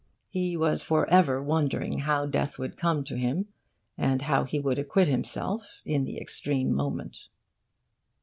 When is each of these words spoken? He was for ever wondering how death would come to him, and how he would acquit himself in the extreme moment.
He 0.29 0.57
was 0.57 0.81
for 0.81 1.07
ever 1.11 1.43
wondering 1.43 1.99
how 1.99 2.25
death 2.25 2.57
would 2.57 2.75
come 2.75 3.03
to 3.03 3.15
him, 3.17 3.49
and 3.95 4.23
how 4.23 4.45
he 4.45 4.57
would 4.59 4.79
acquit 4.79 5.07
himself 5.07 5.79
in 5.85 6.05
the 6.05 6.17
extreme 6.19 6.73
moment. 6.73 7.27